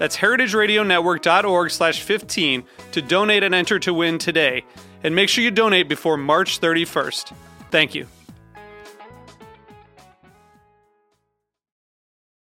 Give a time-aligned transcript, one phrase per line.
[0.00, 4.64] That's heritageradionetwork.org slash 15 to donate and enter to win today.
[5.04, 7.34] And make sure you donate before March 31st.
[7.70, 8.06] Thank you.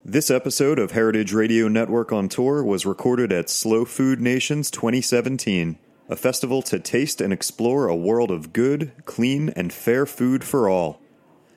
[0.02, 5.78] This episode of Heritage Radio Network on Tour was recorded at Slow Food Nations 2017,
[6.08, 10.70] a festival to taste and explore a world of good, clean, and fair food for
[10.70, 10.98] all.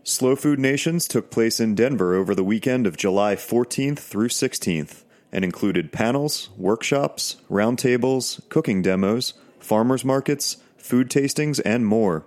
[0.04, 5.06] Slow Food Nations took place in Denver over the weekend of July 14th through 16th
[5.32, 12.26] and included panels, workshops, roundtables, cooking demos, farmers markets, food tastings, and more.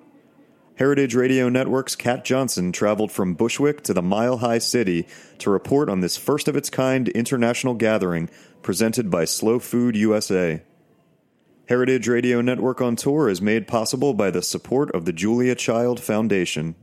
[0.76, 5.06] Heritage Radio Network's Kat Johnson traveled from Bushwick to the Mile High City
[5.38, 8.30] to report on this first of its kind international gathering
[8.62, 10.62] presented by Slow Food USA.
[11.68, 16.00] Heritage Radio Network on Tour is made possible by the support of the Julia Child
[16.00, 16.74] Foundation.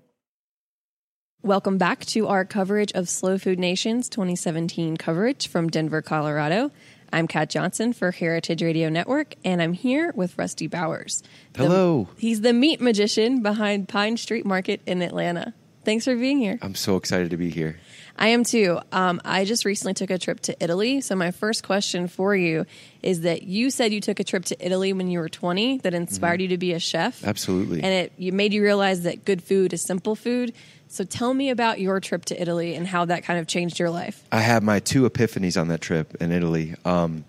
[1.43, 6.71] Welcome back to our coverage of Slow Food Nations 2017 coverage from Denver, Colorado.
[7.13, 11.21] I'm Kat Johnson for Heritage Radio Network, and I'm here with Rusty Bowers.
[11.53, 12.09] The- Hello.
[12.17, 15.53] he's the meat magician behind Pine Street Market in Atlanta.
[15.85, 16.58] Thanks for being here.
[16.63, 17.80] I'm so excited to be here.
[18.18, 18.80] I am too.
[18.92, 21.02] Um, I just recently took a trip to Italy.
[21.02, 22.66] So, my first question for you
[23.04, 25.94] is that you said you took a trip to Italy when you were 20 that
[25.94, 27.20] inspired you to be a chef.
[27.20, 27.30] Mm-hmm.
[27.30, 27.83] Absolutely.
[27.83, 30.54] And it you made you realize that good food is simple food.
[30.88, 33.89] So, tell me about your trip to Italy and how that kind of changed your
[33.89, 34.23] life.
[34.32, 36.76] I had my two epiphanies on that trip in Italy.
[36.86, 37.23] Um,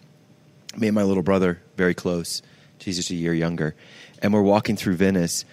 [0.77, 2.43] me and my little brother, very close.
[2.79, 3.75] She's just a year younger.
[4.23, 5.45] And we're walking through Venice,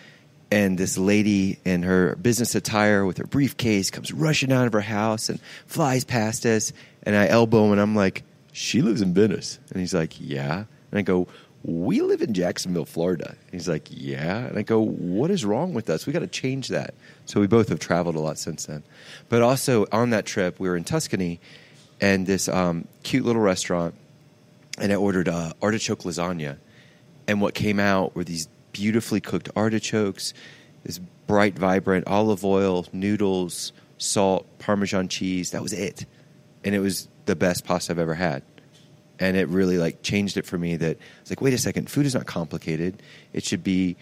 [0.51, 4.81] and this lady in her business attire with her briefcase comes rushing out of her
[4.81, 6.71] house and flies past us.
[7.03, 9.59] And I elbow him, and I'm like, She lives in Venice.
[9.71, 10.65] And he's like, Yeah.
[10.91, 11.27] And I go,
[11.63, 13.29] We live in Jacksonville, Florida.
[13.29, 14.45] And he's like, Yeah.
[14.45, 16.05] And I go, What is wrong with us?
[16.05, 16.93] We got to change that.
[17.25, 18.83] So we both have traveled a lot since then.
[19.29, 21.39] But also on that trip, we were in Tuscany,
[21.99, 23.95] and this um, cute little restaurant
[24.77, 26.57] and I ordered uh, artichoke lasagna.
[27.27, 30.33] And what came out were these beautifully cooked artichokes,
[30.83, 35.51] this bright, vibrant olive oil, noodles, salt, Parmesan cheese.
[35.51, 36.05] That was it,
[36.65, 38.43] and it was the best pasta I've ever had.
[39.17, 40.75] And it really like changed it for me.
[40.75, 43.01] That it's like, wait a second, food is not complicated.
[43.31, 43.95] It should be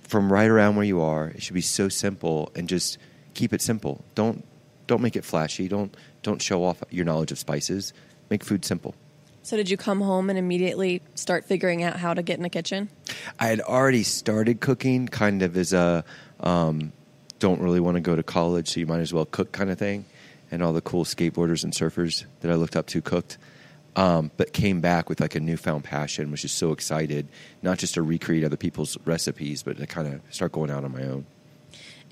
[0.00, 1.28] from right around where you are.
[1.28, 2.98] It should be so simple, and just
[3.34, 4.04] keep it simple.
[4.16, 4.44] Don't
[4.88, 5.68] don't make it flashy.
[5.68, 7.92] Don't don't show off your knowledge of spices.
[8.28, 8.96] Make food simple.
[9.42, 12.50] So, did you come home and immediately start figuring out how to get in the
[12.50, 12.90] kitchen?
[13.38, 16.04] I had already started cooking, kind of as a
[16.40, 16.92] um,
[17.38, 19.78] don't really want to go to college, so you might as well cook kind of
[19.78, 20.04] thing.
[20.52, 23.38] And all the cool skateboarders and surfers that I looked up to cooked.
[23.96, 27.26] Um, but came back with like a newfound passion, was just so excited,
[27.60, 30.92] not just to recreate other people's recipes, but to kind of start going out on
[30.92, 31.26] my own.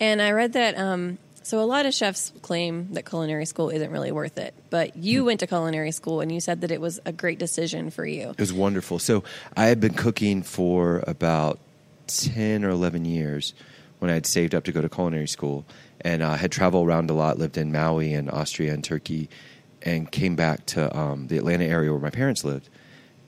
[0.01, 0.77] And I read that.
[0.77, 1.19] Um,
[1.49, 5.25] so a lot of chefs claim that culinary school isn't really worth it, but you
[5.25, 8.29] went to culinary school and you said that it was a great decision for you.
[8.29, 8.99] It was wonderful.
[8.99, 9.25] So
[9.57, 11.59] I had been cooking for about
[12.09, 13.55] 10 or 11 years
[13.99, 15.65] when I had saved up to go to culinary school
[16.03, 19.31] and uh, had traveled around a lot, lived in Maui and Austria and Turkey,
[19.81, 22.69] and came back to um, the Atlanta area where my parents lived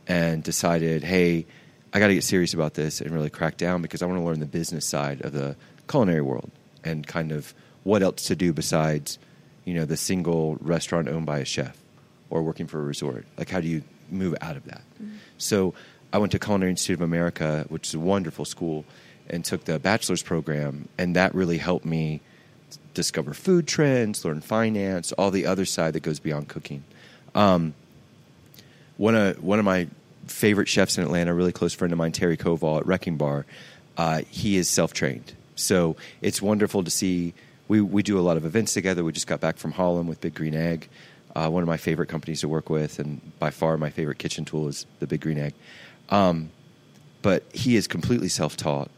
[0.07, 1.47] and decided, hey,
[1.95, 4.25] I got to get serious about this and really crack down because I want to
[4.25, 5.57] learn the business side of the
[5.89, 6.51] culinary world
[6.84, 9.18] and kind of what else to do besides,
[9.65, 11.77] you know, the single restaurant owned by a chef
[12.28, 13.27] or working for a resort.
[13.36, 14.82] Like, how do you move out of that?
[15.38, 15.74] So,
[16.12, 18.84] I went to Culinary Institute of America, which is a wonderful school,
[19.28, 22.21] and took the bachelor's program, and that really helped me
[22.94, 26.82] discover food trends, learn finance, all the other side that goes beyond cooking.
[27.34, 27.74] Um,
[28.97, 29.86] one of one of my
[30.27, 33.47] favorite chefs in Atlanta, a really close friend of mine, Terry Koval at Wrecking Bar,
[33.97, 35.32] uh, he is self trained.
[35.54, 37.34] So it's wonderful to see.
[37.71, 39.05] We we do a lot of events together.
[39.05, 40.89] We just got back from Harlem with Big Green Egg,
[41.37, 44.45] uh, one of my favorite companies to work with, and by far my favorite kitchen
[44.45, 45.55] tool is the Big Green Egg.
[46.09, 46.51] Um,
[47.22, 48.91] but he is completely self taught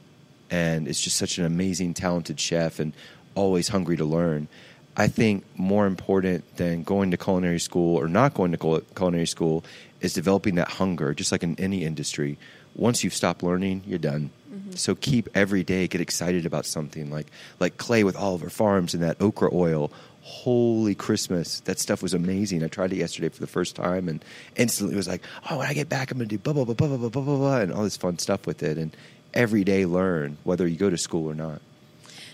[0.51, 2.95] and is just such an amazing, talented chef, and
[3.35, 4.49] always hungry to learn.
[4.97, 9.67] I think more important than going to culinary school or not going to culinary school
[10.01, 12.39] is developing that hunger, just like in any industry.
[12.75, 14.31] Once you've stopped learning, you're done.
[14.75, 17.27] So keep every day, get excited about something like
[17.61, 19.91] like Clay with Oliver Farms and that okra oil.
[20.23, 22.63] Holy Christmas, that stuff was amazing.
[22.63, 24.25] I tried it yesterday for the first time and
[24.55, 25.21] instantly was like,
[25.51, 27.23] oh, when I get back, I'm going to do blah, blah, blah, blah, blah, blah,
[27.23, 28.79] blah, blah, and all this fun stuff with it.
[28.79, 28.97] And
[29.35, 31.61] every day learn, whether you go to school or not.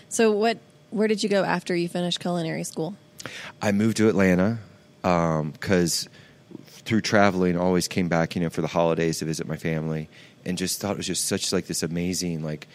[0.07, 0.59] So what?
[0.91, 2.95] Where did you go after you finished culinary school?
[3.61, 4.59] I moved to Atlanta
[5.03, 6.09] um, because
[6.67, 10.09] through traveling, always came back, you know, for the holidays to visit my family,
[10.49, 12.67] and just thought it was just such like this amazing, like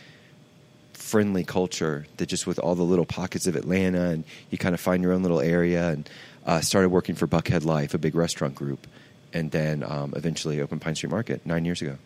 [0.92, 4.80] friendly culture that just with all the little pockets of Atlanta, and you kind of
[4.80, 6.08] find your own little area, and
[6.46, 8.86] uh, started working for Buckhead Life, a big restaurant group,
[9.32, 11.98] and then um, eventually opened Pine Street Market nine years ago.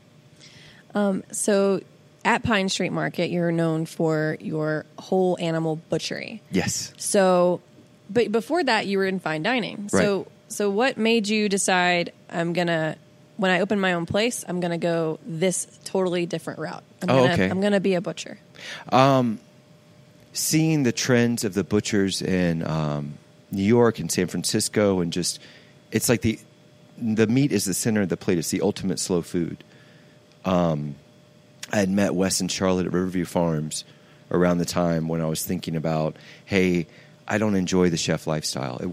[0.95, 1.83] Um, So
[2.25, 6.43] at Pine Street Market, you're known for your whole animal butchery.
[6.51, 6.93] Yes.
[6.97, 7.61] So,
[8.11, 9.89] but before that, you were in fine dining.
[9.91, 12.97] So, so what made you decide I'm gonna
[13.39, 16.83] when I open my own place, I'm gonna go this totally different route.
[17.03, 17.49] I'm Oh, gonna, okay.
[17.51, 18.39] I'm gonna be a butcher.
[18.93, 19.41] Um,
[20.33, 23.15] seeing the trends of the butchers in um,
[23.51, 25.41] New York and San Francisco, and just
[25.91, 26.39] it's like the
[27.01, 28.39] the meat is the center of the plate.
[28.39, 29.63] It's the ultimate slow food.
[30.45, 30.97] Um,
[31.73, 33.85] I had met Wes and Charlotte at Riverview Farms
[34.31, 36.87] around the time when I was thinking about, hey,
[37.27, 38.79] I don't enjoy the chef lifestyle.
[38.79, 38.91] It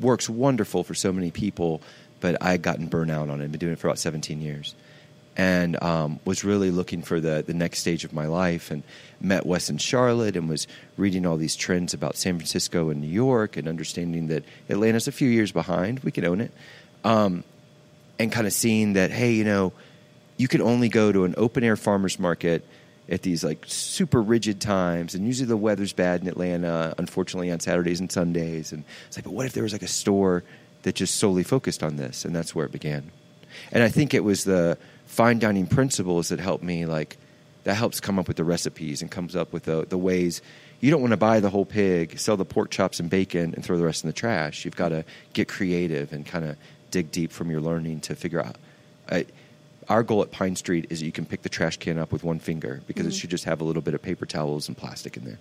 [0.00, 1.82] works wonderful for so many people,
[2.22, 3.44] but I had gotten burnout on it.
[3.44, 4.74] I've been doing it for about 17 years
[5.36, 8.84] and um, was really looking for the, the next stage of my life and
[9.20, 10.66] met Wes in Charlotte and was
[10.96, 15.12] reading all these trends about San Francisco and New York and understanding that Atlanta's a
[15.12, 16.00] few years behind.
[16.00, 16.52] We can own it.
[17.02, 17.44] Um,
[18.18, 19.72] and kind of seeing that, hey, you know,
[20.36, 22.64] you can only go to an open air farmer's market
[23.08, 27.58] at these like super rigid times and usually the weather's bad in Atlanta unfortunately on
[27.58, 30.44] Saturdays and Sundays and it's like but what if there was like a store
[30.82, 33.10] that just solely focused on this and that's where it began.
[33.70, 37.16] And I think it was the fine dining principles that helped me like
[37.64, 40.42] that helps come up with the recipes and comes up with the, the ways.
[40.80, 43.64] You don't want to buy the whole pig sell the pork chops and bacon and
[43.64, 44.64] throw the rest in the trash.
[44.64, 46.56] You've got to get creative and kind of
[46.90, 48.56] dig deep from your learning to figure out.
[49.10, 49.26] I,
[49.88, 52.24] our goal at Pine Street is that you can pick the trash can up with
[52.24, 53.18] one finger because it mm-hmm.
[53.18, 55.38] should just have a little bit of paper towels and plastic in there.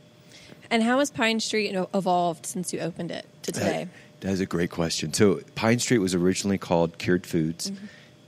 [0.70, 3.88] And how has Pine Street evolved since you opened it to today?
[4.22, 5.14] That is a great question.
[5.14, 7.72] So Pine Street was originally called Cured Foods,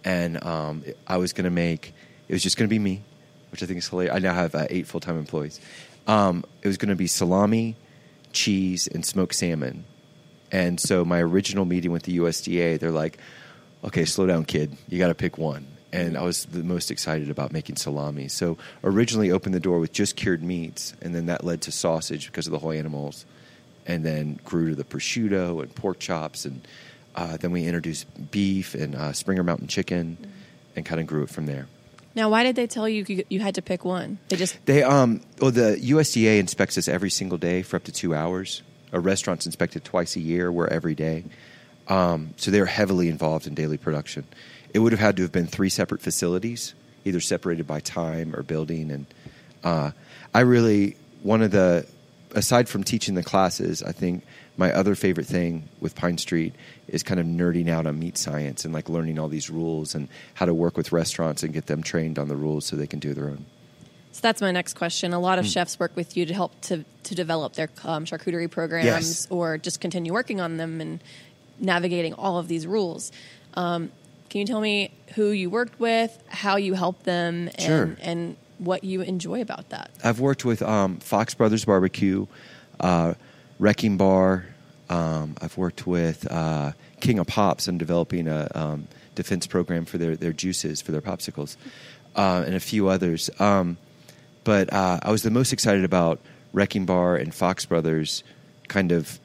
[0.03, 1.93] and um, I was going to make
[2.27, 3.03] it was just going to be me,
[3.51, 4.15] which I think is hilarious.
[4.15, 5.59] I now have uh, eight full time employees.
[6.07, 7.75] Um, it was going to be salami,
[8.31, 9.85] cheese, and smoked salmon.
[10.51, 13.19] And so my original meeting with the USDA, they're like,
[13.83, 14.75] "Okay, slow down, kid.
[14.89, 18.27] You got to pick one." And I was the most excited about making salami.
[18.27, 22.25] So originally opened the door with just cured meats, and then that led to sausage
[22.25, 23.25] because of the whole animals
[23.85, 26.65] and then grew to the prosciutto and pork chops, and
[27.15, 30.17] uh, then we introduced beef and uh, Springer Mountain chicken,
[30.75, 31.67] and kind of grew it from there.
[32.15, 34.19] Now, why did they tell you you, you had to pick one?
[34.29, 37.91] They just They um, well, the USDA inspects us every single day for up to
[37.91, 38.61] two hours.
[38.91, 40.51] A restaurant's inspected twice a year.
[40.51, 41.25] We're every day,
[41.87, 44.25] um, so they're heavily involved in daily production.
[44.73, 46.73] It would have had to have been three separate facilities,
[47.05, 48.91] either separated by time or building.
[48.91, 49.05] And
[49.63, 49.91] uh,
[50.33, 51.87] I really one of the
[52.33, 54.23] aside from teaching the classes, I think
[54.57, 56.53] my other favorite thing with Pine Street
[56.87, 60.07] is kind of nerding out on meat science and like learning all these rules and
[60.35, 62.99] how to work with restaurants and get them trained on the rules so they can
[62.99, 63.45] do their own.
[64.11, 65.11] So that's my next question.
[65.13, 68.49] A lot of chefs work with you to help to, to develop their um, charcuterie
[68.51, 69.27] programs Yes.
[69.31, 71.01] or just continue working on them and
[71.59, 73.11] navigating all of these rules.
[73.55, 73.91] Um,
[74.29, 77.97] can you tell me who you worked with, how you helped them, and, Sure.
[78.01, 79.91] and what you enjoy about that?
[80.03, 82.25] I've worked with um, Fox Brothers Barbecue,
[82.79, 83.13] uh,
[83.59, 84.45] Wrecking Bar.
[84.89, 89.97] Um, I've worked with uh, King of Pops on developing a um, defense program for
[89.97, 91.55] their, their juices, for their popsicles,
[92.15, 93.29] uh, and a few others.
[93.39, 93.77] Um,
[94.43, 96.19] but uh, I was the most excited about
[96.51, 98.23] Wrecking Bar and Fox Brothers
[98.67, 99.19] kind of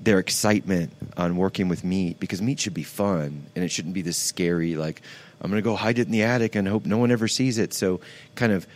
[0.00, 4.02] their excitement on working with meat because meat should be fun and it shouldn't be
[4.02, 5.02] this scary like
[5.40, 7.58] i'm going to go hide it in the attic and hope no one ever sees
[7.58, 8.00] it so
[8.34, 8.66] kind of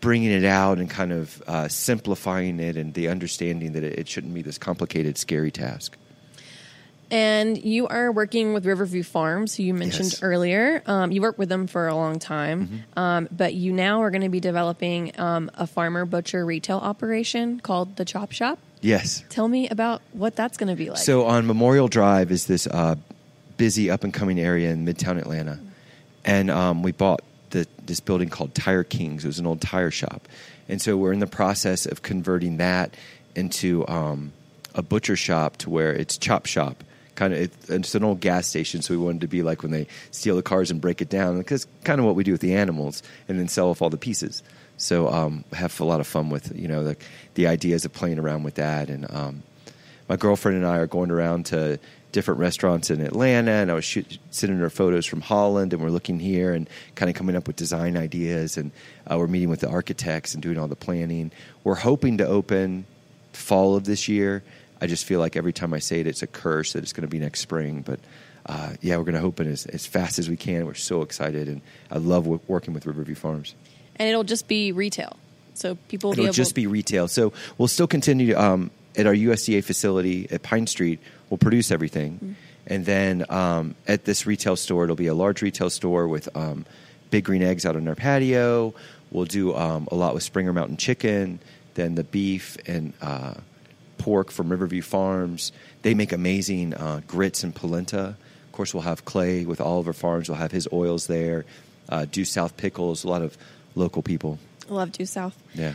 [0.00, 4.08] bringing it out and kind of uh, simplifying it and the understanding that it, it
[4.08, 5.96] shouldn't be this complicated scary task
[7.10, 10.22] And you are working with Riverview Farms, who you mentioned Yes.
[10.24, 10.82] earlier.
[10.86, 14.22] Um, you worked with them for a long time, um, but you now are going
[14.26, 18.58] to be developing um, a farmer butcher retail operation called the Chop Shop.
[18.82, 20.98] yes Tell me about what that's going to be like.
[20.98, 22.96] So on Memorial Drive is this uh,
[23.56, 25.60] busy up and coming area in Midtown Atlanta,
[26.26, 29.24] and um, we bought the this building called Tire Kings.
[29.24, 30.28] It was an old tire shop,
[30.68, 32.94] and so we're in the process of converting that
[33.34, 34.32] into um,
[34.74, 36.82] a butcher shop to where it's chop shop.
[37.14, 39.72] Kind of, it, it's an old gas station, so we wanted to be like when
[39.72, 42.42] they steal the cars and break it down, because kind of what we do with
[42.42, 44.42] the animals, and then sell off all the pieces.
[44.76, 46.96] So um, have a lot of fun with you know the
[47.34, 49.42] the ideas of playing around with that, and um,
[50.08, 51.78] my girlfriend and I are going around to
[52.12, 55.90] different restaurants in Atlanta, and I was shoot, sending her photos from Holland, and we're
[55.90, 58.70] looking here and kind of coming up with design ideas, and
[59.10, 61.30] uh, we're meeting with the architects and doing all the planning.
[61.64, 62.86] We're hoping to open
[63.32, 64.42] fall of this year.
[64.80, 67.02] I just feel like every time I say it, it's a curse that it's going
[67.02, 67.82] to be next spring.
[67.82, 67.98] But
[68.46, 70.64] uh, yeah, we're going to open as, as fast as we can.
[70.66, 71.60] We're so excited, and
[71.90, 73.54] I love w- working with Riverview Farms.
[73.96, 75.16] And it'll just be retail,
[75.54, 76.34] so people will It'll be able.
[76.34, 77.08] just be retail.
[77.08, 81.00] So we'll still continue um, at our USDA facility at Pine Street.
[81.30, 82.36] We'll produce everything,
[82.66, 86.64] and then um, at this retail store, it'll be a large retail store with um,
[87.10, 88.74] big green eggs out on our patio.
[89.10, 91.38] We'll do um, a lot with Springer Mountain Chicken,
[91.74, 93.34] then the beef and uh,
[93.98, 95.52] pork from Riverview Farms.
[95.82, 98.16] They make amazing uh, grits and polenta.
[98.46, 100.28] Of course, we'll have Clay with Oliver Farms.
[100.28, 101.44] We'll have his oils there.
[101.88, 103.04] Uh, Due South pickles.
[103.04, 103.36] A lot of
[103.74, 104.38] local people.
[104.68, 105.40] love due south.
[105.54, 105.74] Yeah.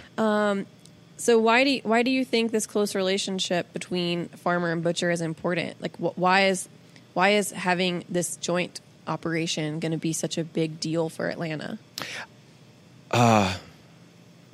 [1.22, 5.12] So why do you, why do you think this close relationship between farmer and butcher
[5.12, 5.80] is important?
[5.80, 6.68] Like, wh- why is
[7.14, 11.78] why is having this joint operation going to be such a big deal for Atlanta?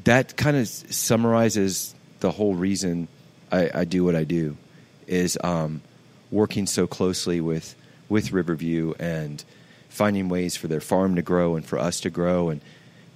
[0.03, 3.07] that kind of summarizes the whole reason
[3.49, 4.57] I, I do what I do
[5.05, 5.81] is um,
[6.31, 7.75] working so closely with
[8.09, 9.41] with Riverview and
[9.87, 12.49] finding ways for their farm to grow and for us to grow.
[12.49, 12.59] And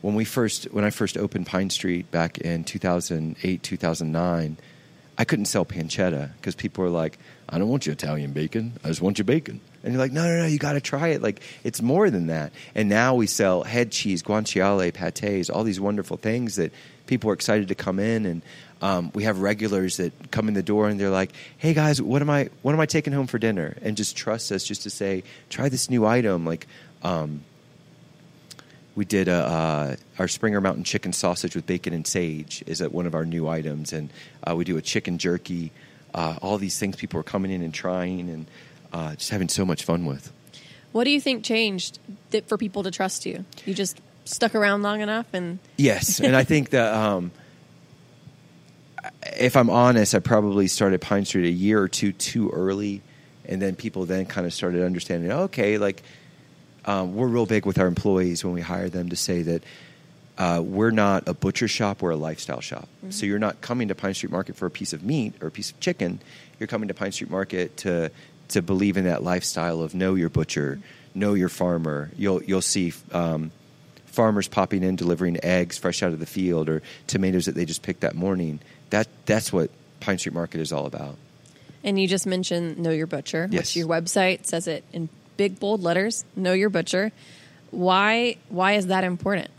[0.01, 4.57] when we first when I first opened Pine Street back in 2008 2009,
[5.17, 8.73] I couldn't sell pancetta because people were like, "I don't want your Italian bacon.
[8.83, 10.45] I just want your bacon." And you're like, "No, no, no!
[10.45, 11.21] You got to try it.
[11.21, 15.79] Like it's more than that." And now we sell head cheese, guanciale, pates, all these
[15.79, 16.71] wonderful things that
[17.05, 18.25] people are excited to come in.
[18.25, 18.41] And
[18.81, 22.23] um, we have regulars that come in the door and they're like, "Hey guys, what
[22.23, 22.49] am I?
[22.63, 25.69] What am I taking home for dinner?" And just trust us, just to say, "Try
[25.69, 26.65] this new item." Like.
[27.03, 27.43] Um,
[28.95, 32.91] we did a, uh, our Springer Mountain chicken sausage with bacon and sage is at
[32.91, 34.09] one of our new items, and
[34.45, 35.71] uh, we do a chicken jerky.
[36.13, 38.45] Uh, all these things people are coming in and trying, and
[38.91, 40.31] uh, just having so much fun with.
[40.91, 41.99] What do you think changed
[42.31, 43.45] that for people to trust you?
[43.65, 47.31] You just stuck around long enough, and Yes, and I think that um,
[49.37, 53.01] if I'm honest, I probably started Pine Street a year or two too early,
[53.45, 55.31] and then people then kind of started understanding.
[55.31, 56.03] Okay, like
[56.85, 59.63] um, we're real big with our employees when we hire them to say that
[60.37, 62.87] uh, we're not a butcher shop; we're a lifestyle shop.
[63.09, 65.51] So you're not coming to Pine Street Market for a piece of meat or a
[65.51, 66.19] piece of chicken.
[66.59, 68.11] You're coming to Pine Street Market to
[68.49, 70.79] to believe in that lifestyle of know your butcher,
[71.13, 72.09] know your farmer.
[72.17, 72.93] You'll you'll see.
[73.11, 73.51] Um,
[74.05, 77.81] farmers popping in delivering eggs fresh out of the field or tomatoes that they just
[77.81, 78.59] picked that morning.
[78.89, 79.69] That that's what
[80.01, 81.15] Pine Street Market is all about.
[81.81, 83.61] and you just mentioned Know Your Butcher, Yes.
[83.61, 85.07] which your website says it in
[85.41, 86.23] big bold letters.
[86.35, 87.11] Know Your Butcher.
[87.71, 89.49] Why why is that important?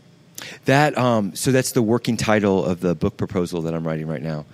[0.63, 4.21] That um, so that's the working title of the book proposal that I'm writing right
[4.21, 4.45] now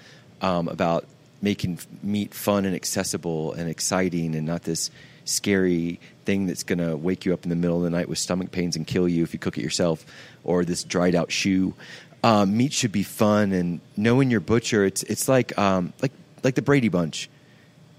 [0.41, 1.05] um, about
[1.39, 4.89] making meat fun and accessible and exciting and not this
[5.25, 8.17] scary thing that's going to wake you up in the middle of the night with
[8.17, 10.03] stomach pains and kill you if you cook it yourself
[10.43, 11.75] or this dried out shoe.
[12.23, 14.83] Um, meat should be fun and knowing your butcher.
[14.83, 16.11] It's it's like um, like
[16.43, 17.29] like the Brady Bunch.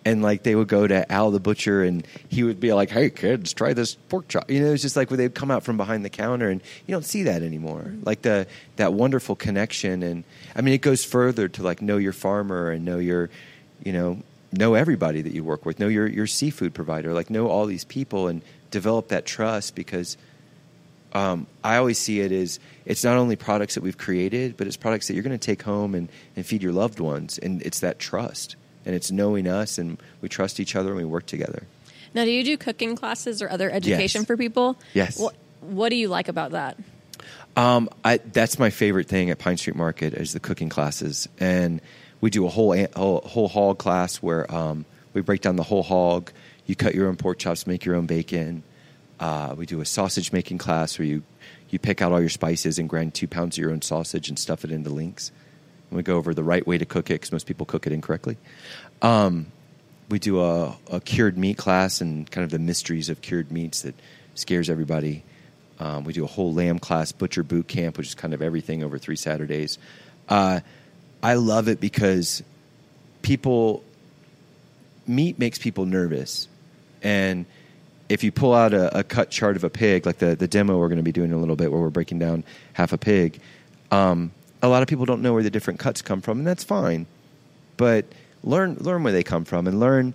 [0.05, 3.11] And like they would go to Al the butcher, and he would be like, "Hey
[3.11, 5.77] kids, try this pork chop." You know, it's just like when they'd come out from
[5.77, 7.95] behind the counter, and you don't see that anymore.
[8.03, 12.13] Like the that wonderful connection, and I mean, it goes further to like know your
[12.13, 13.31] farmer and know your,
[13.85, 17.49] you know, know everybody that you work with, know your your seafood provider, like know
[17.49, 20.17] all these people, and develop that trust because.
[21.13, 24.77] Um, I always see it as it's not only products that we've created, but it's
[24.77, 27.37] products that you're going to take home and, and feed your loved ones.
[27.37, 28.55] And it's that trust.
[28.87, 31.65] And it's knowing us and we trust each other and we work together.
[32.15, 34.27] Now, do you do cooking classes or other education Yes.
[34.27, 34.77] for people?
[34.95, 35.19] Yes.
[35.19, 36.77] What, what do you like about that?
[37.57, 41.81] Um, I, that's my favorite thing at Pine Street Market is the cooking classes, and
[42.21, 44.85] we do a whole a- whole, whole hog class where um,
[45.15, 46.31] we break down the whole hog.
[46.67, 48.63] You cut your own pork chops, make your own bacon.
[49.19, 51.23] Uh, we do a sausage making class where you
[51.69, 54.39] you pick out all your spices and grind two pounds of your own sausage and
[54.39, 55.31] stuff it into links.
[55.91, 58.37] We go over the right way to cook it because most people cook it incorrectly.
[59.03, 59.47] Um,
[60.09, 63.83] we do a, a cured meat class and kind of the mysteries of cured meats
[63.83, 63.95] that
[64.35, 65.25] scares everybody.
[65.79, 68.85] Um, we do a whole lamb class, butcher boot camp, which is kind of everything
[68.85, 69.79] over three Saturdays.
[70.29, 70.61] Uh,
[71.23, 72.43] I love it because
[73.23, 73.83] people
[75.07, 76.49] meat makes people nervous,
[77.03, 77.47] and
[78.09, 80.79] if you pull out a, a cut chart of a pig, like the the demo
[80.79, 82.45] we're going to be doing in a little bit, where we're breaking down
[82.75, 83.41] half a pig,
[83.91, 86.65] um, a lot of people don't know where the different cuts come from, and that's
[86.65, 87.07] fine.
[87.77, 88.05] But
[88.43, 90.15] learn learn where they come from, and learn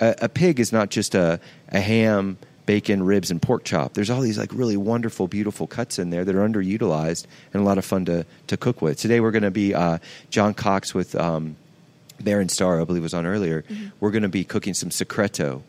[0.00, 3.94] a, a pig is not just a a ham, bacon, ribs, and pork chop.
[3.94, 7.64] There's all these like really wonderful, beautiful cuts in there that are underutilized and a
[7.64, 8.98] lot of fun to to cook with.
[8.98, 9.98] Today we're going to be uh,
[10.30, 11.14] John Cox with.
[11.14, 11.56] Um,
[12.18, 13.62] Baron Star, I believe, was on earlier.
[14.00, 15.62] We're going to be cooking some secreto,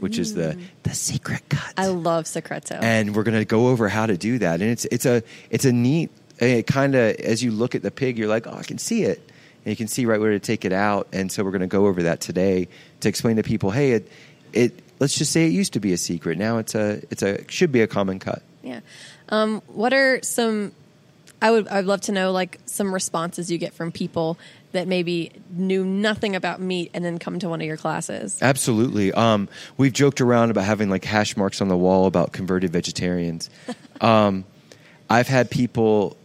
[0.00, 1.74] which is the the secret cut.
[1.76, 2.74] I love secreto.
[2.74, 4.60] and we're going to go over how to do that.
[4.60, 6.10] And it's it's a it's a neat
[6.50, 9.04] it kind of as you look at the pig, you're like, oh, I can see
[9.04, 9.18] it,
[9.64, 11.08] and you can see right where to take it out.
[11.12, 12.68] And so we're going to go over that today
[13.00, 14.08] to explain to people, hey, it
[14.52, 16.38] it let's just say it used to be a secret.
[16.38, 18.42] Now it's a it's a should be a common cut.
[18.62, 18.80] yeah.
[19.28, 20.72] Um, what are some?
[21.40, 21.66] I would.
[21.68, 24.38] I'd love to know like some responses you get from people
[24.72, 28.38] that maybe knew nothing about meat and then come to one of your classes.
[28.40, 29.12] Absolutely.
[29.12, 33.50] Um, we've joked around about having like hash marks on the wall about converted vegetarians.
[34.00, 34.44] um,
[35.08, 36.16] I've had people.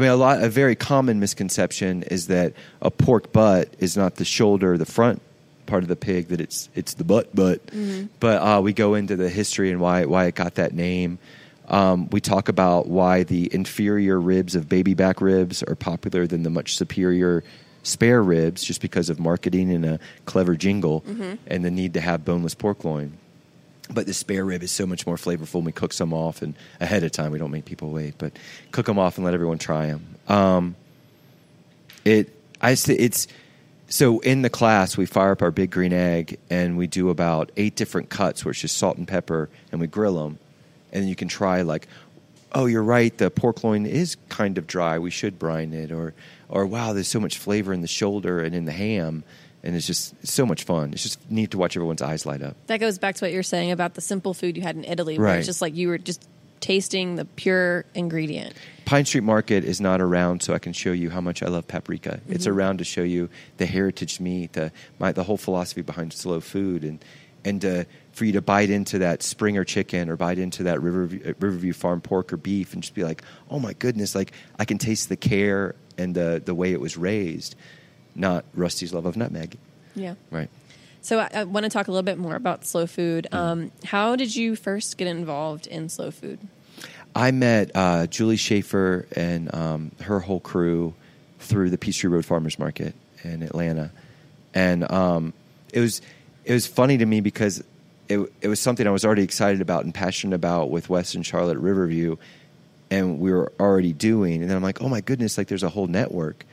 [0.00, 0.42] I mean, a lot.
[0.42, 5.20] A very common misconception is that a pork butt is not the shoulder, the front
[5.66, 6.28] part of the pig.
[6.28, 7.60] That it's it's the butt butt.
[8.18, 11.18] But uh, we go into the history and why why it got that name.
[11.68, 16.44] Um, we talk about why the inferior ribs of baby back ribs are popular than
[16.44, 17.44] the much superior
[17.82, 21.04] spare ribs, just because of marketing and a clever jingle
[21.46, 23.18] and the need to have boneless pork loin.
[23.92, 25.56] But the spare rib is so much more flavorful.
[25.56, 27.32] And we cook some off and ahead of time.
[27.32, 28.38] We don't make people wait, but
[28.70, 30.04] cook them off and let everyone try them.
[30.28, 30.76] Um,
[32.04, 33.26] it I it's
[33.88, 37.50] so in the class we fire up our big green egg and we do about
[37.56, 40.38] eight different cuts where it's just salt and pepper and we grill them
[40.92, 41.88] and you can try like
[42.52, 46.14] oh you're right the pork loin is kind of dry we should brine it or
[46.48, 49.24] or wow there's so much flavor in the shoulder and in the ham
[49.62, 52.42] and it's just it's so much fun it's just neat to watch everyone's eyes light
[52.42, 54.84] up That goes back to what you're saying about the simple food you had in
[54.84, 55.38] Italy, where Right.
[55.38, 56.26] it's just like you were just
[56.60, 58.54] tasting the pure ingredient.
[58.84, 61.66] Pine Street Market is not around so I can show you how much I love
[61.66, 62.20] paprika.
[62.28, 66.40] It's around to show you the heritage meat, the my, the whole philosophy behind slow
[66.40, 67.02] food, and
[67.44, 71.20] and uh, for you to bite into that Springer chicken or bite into that Riverview,
[71.24, 74.66] uh, Riverview Farm pork or beef and just be like, oh my goodness, like I
[74.66, 77.54] can taste the care and the the way it was raised,
[78.14, 79.56] not Rusty's love of nutmeg.
[79.94, 80.14] Yeah.
[80.30, 80.48] Right.
[81.02, 83.26] So I, I want to talk a little bit more about slow food.
[83.32, 86.38] Um, how did you first get involved in slow food?
[87.14, 90.94] I met uh, Julie Schaefer and um, her whole crew
[91.38, 92.94] through the Peachtree Road Farmers Market
[93.24, 93.90] in Atlanta,
[94.54, 95.32] and um,
[95.72, 96.02] it was
[96.44, 97.64] it was funny to me because
[98.08, 101.24] it it was something I was already excited about and passionate about with Wes and
[101.26, 102.16] Charlotte Riverview,
[102.90, 104.42] and we were already doing.
[104.42, 106.44] And then I'm like, oh my goodness, like there's a whole network.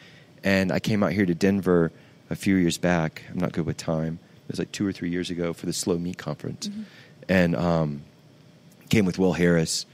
[0.48, 1.92] And I came out here to Denver
[2.30, 3.22] a few years back.
[3.30, 4.18] I'm not good with time.
[4.46, 6.70] It was like two or three years ago for the Slow Meat Conference,
[7.28, 8.04] and um,
[8.90, 9.86] came with Will Harris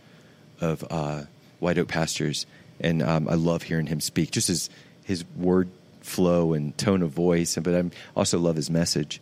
[0.61, 1.23] of uh,
[1.59, 2.45] White Oak Pastures,
[2.79, 4.29] and um, I love hearing him speak.
[4.29, 4.69] Just his
[5.03, 5.69] his word
[6.01, 9.19] flow and tone of voice, but I also love his message.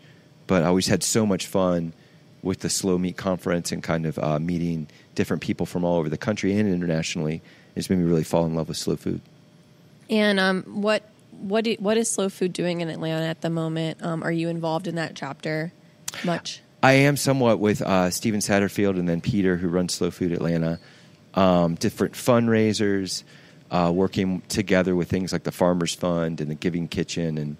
[0.47, 1.93] But I always had so much fun
[2.41, 6.09] with the Slow Meat Conference and kind of uh, meeting different people from all over
[6.09, 7.41] the country and internationally.
[7.73, 9.21] It's made me really fall in love with slow food.
[10.09, 11.03] And um, what
[11.41, 14.03] what do, what is slow food doing in Atlanta at the moment?
[14.03, 15.71] Um, are you involved in that chapter
[16.23, 16.61] much?
[16.83, 20.79] I am somewhat with uh, Steven Satterfield and then Peter, who runs Slow Food Atlanta.
[21.33, 23.23] Um, different fundraisers,
[23.69, 27.55] uh, working together with things like the Farmers Fund and the Giving Kitchen, and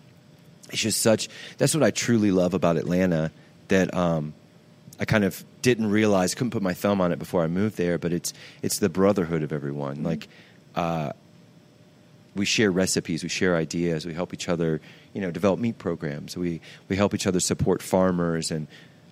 [0.70, 1.30] it's just such.
[1.58, 3.32] That's what I truly love about Atlanta.
[3.70, 4.34] That um,
[5.00, 7.98] I kind of didn't realize, couldn't put my thumb on it before I moved there,
[7.98, 10.04] but it's it's the brotherhood of everyone.
[10.04, 10.28] Like.
[10.74, 11.12] Uh,
[12.36, 14.82] we share recipes, we share ideas, we help each other,
[15.14, 16.38] you know, develop meat programs.
[16.38, 18.68] We we help each other support farmers, and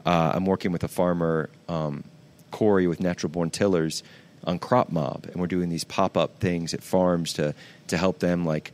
[0.05, 2.03] uh, I'm working with a farmer, um,
[2.51, 4.03] Corey, with Natural Born Tillers,
[4.45, 7.53] on Crop Mob, and we're doing these pop up things at farms to
[7.87, 8.45] to help them.
[8.45, 8.71] Like,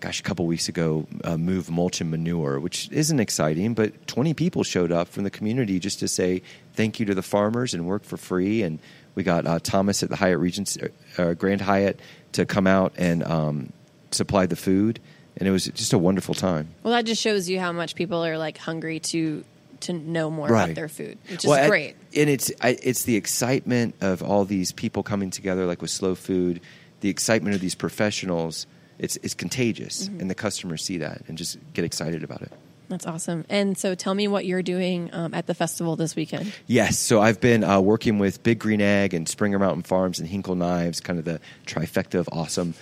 [0.00, 4.34] gosh, a couple weeks ago, uh, move mulch and manure, which isn't exciting, but 20
[4.34, 6.42] people showed up from the community just to say
[6.74, 8.62] thank you to the farmers and work for free.
[8.62, 8.78] And
[9.14, 12.00] we got uh, Thomas at the Hyatt Regency, uh, Grand Hyatt
[12.32, 13.72] to come out and um,
[14.16, 14.98] supply the food,
[15.36, 16.68] and it was just a wonderful time.
[16.82, 19.44] Well, that just shows you how much people are like hungry to
[19.80, 20.64] to know more Right.
[20.64, 21.96] about their food, which is Well, and- great.
[22.16, 26.14] and it's I, it's the excitement of all these people coming together, like with Slow
[26.14, 26.60] Food,
[27.00, 28.66] the excitement of these professionals.
[28.98, 30.20] It's it's contagious, Mm-hmm.
[30.20, 32.50] and the customers see that and just get excited about it.
[32.88, 33.44] That's awesome.
[33.50, 36.52] And so, tell me what you're doing um, at the festival this weekend.
[36.68, 40.28] Yes, so I've been uh, working with Big Green Egg and Springer Mountain Farms and
[40.28, 42.74] Hinkle Knives, kind of the trifecta of awesome.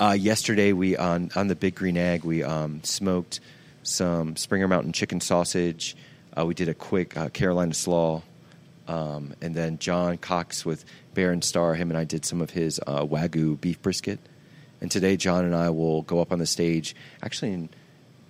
[0.00, 3.38] Uh, yesterday, we on on the Big Green Egg, we um, smoked
[3.82, 5.94] some Springer Mountain chicken sausage.
[6.34, 8.22] Uh, we did a quick uh, Carolina slaw
[8.90, 10.84] Um, and then John Cox with
[11.14, 14.18] Baron Star, him and I did some of his uh, Wagyu beef brisket.
[14.80, 17.68] And today, John and I will go up on the stage, actually, in,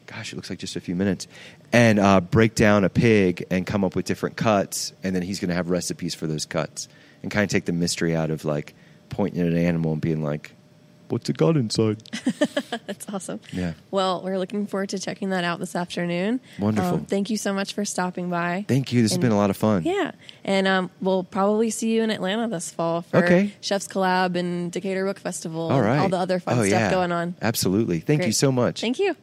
[0.06, 1.28] gosh, it looks like just a few minutes,
[1.72, 4.92] and uh, break down a pig and come up with different cuts.
[5.02, 6.88] And then he's going to have recipes for those cuts
[7.22, 8.74] and kind of take the mystery out of like
[9.09, 10.52] pointing at an animal and being like,
[11.11, 12.03] what's it got inside?
[12.87, 13.40] That's awesome.
[13.53, 13.75] Yeah.
[13.90, 16.40] Well, we're looking forward to checking that out this afternoon.
[16.59, 16.94] Wonderful.
[16.94, 18.64] Um, thank you so much for stopping by.
[18.68, 19.03] Thank you.
[19.03, 19.83] This And- has been a lot of fun.
[19.85, 20.12] Yeah,
[20.44, 23.53] and um, we'll probably see you in Atlanta this fall for Okay.
[23.61, 25.70] Chef's Collab and Decatur Book Festival.
[25.70, 26.90] All and all the other fun oh, stuff yeah.
[26.90, 27.35] going on.
[27.42, 28.01] Absolutely.
[28.01, 28.81] Thank you so much.
[28.81, 29.16] Thank you.